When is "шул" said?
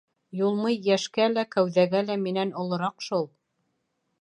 3.11-3.29